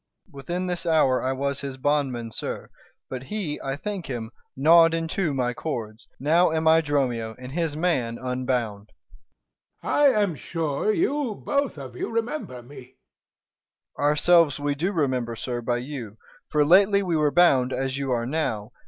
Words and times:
E._ 0.29 0.33
Within 0.33 0.65
this 0.65 0.87
hour 0.87 1.21
I 1.21 1.31
was 1.31 1.61
his 1.61 1.77
bondman, 1.77 2.31
sir, 2.31 2.71
But 3.07 3.25
he, 3.25 3.61
I 3.63 3.75
thank 3.75 4.07
him, 4.07 4.31
gnaw'd 4.57 4.95
in 4.95 5.07
two 5.07 5.31
my 5.31 5.53
cords: 5.53 6.07
Now 6.19 6.51
am 6.51 6.67
I 6.67 6.81
Dromio, 6.81 7.35
and 7.37 7.51
his 7.51 7.77
man 7.77 8.17
unbound. 8.17 8.89
290 9.83 9.83
Æge. 9.83 9.83
I 10.17 10.21
am 10.23 10.33
sure 10.33 10.91
you 10.91 11.35
both 11.45 11.77
of 11.77 11.95
you 11.95 12.09
remember 12.09 12.63
me. 12.63 12.77
Dro. 12.77 12.83
E. 12.83 12.95
Ourselves 14.07 14.59
we 14.59 14.73
do 14.73 14.91
remember, 14.91 15.35
sir, 15.35 15.61
by 15.61 15.77
you; 15.77 16.17
For 16.49 16.65
lately 16.65 17.03
we 17.03 17.15
were 17.15 17.29
bound, 17.29 17.71
as 17.71 17.99
you 17.99 18.09
are 18.11 18.25
now. 18.25 18.71